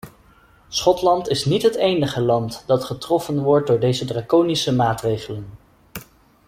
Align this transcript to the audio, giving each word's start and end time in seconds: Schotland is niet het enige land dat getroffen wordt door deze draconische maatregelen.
Schotland 0.69 1.27
is 1.29 1.45
niet 1.45 1.61
het 1.61 1.75
enige 1.75 2.21
land 2.21 2.63
dat 2.67 2.83
getroffen 2.83 3.43
wordt 3.43 3.67
door 3.67 3.79
deze 3.79 4.05
draconische 4.05 4.73
maatregelen. 4.75 5.49